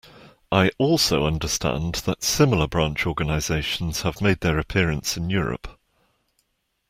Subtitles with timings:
[0.51, 5.79] I also understand that similar branch organizations have made their appearance in Europe.